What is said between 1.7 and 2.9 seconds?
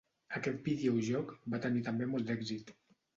també molt d'èxit.